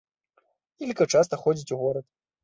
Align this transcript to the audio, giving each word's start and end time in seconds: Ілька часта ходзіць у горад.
Ілька 0.87 1.05
часта 1.17 1.39
ходзіць 1.43 1.69
у 1.77 1.77
горад. 1.83 2.05